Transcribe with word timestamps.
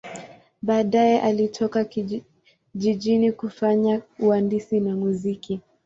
Baadaye 0.61 1.21
alitoka 1.21 1.85
jijini 2.75 3.31
kufanya 3.31 4.01
uandishi 4.19 4.79
na 4.79 4.95
muziki. 4.95 5.61